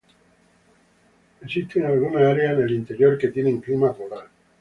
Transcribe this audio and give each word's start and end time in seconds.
Existen 1.43 1.85
algunas 1.85 2.23
áreas 2.23 2.57
en 2.57 2.63
el 2.63 2.71
interior 2.71 3.19
que 3.19 3.27
tienen 3.27 3.61
clima 3.61 3.93
polar. 3.93 4.27